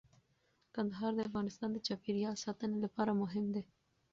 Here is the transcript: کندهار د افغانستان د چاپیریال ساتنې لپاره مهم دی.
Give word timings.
کندهار 0.75 1.11
د 1.15 1.19
افغانستان 1.29 1.69
د 1.73 1.77
چاپیریال 1.87 2.35
ساتنې 2.45 2.77
لپاره 2.85 3.11
مهم 3.21 3.45
دی. 3.55 3.63